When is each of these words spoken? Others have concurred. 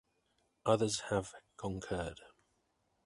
Others 0.65 0.99
have 1.11 1.31
concurred. 1.57 2.21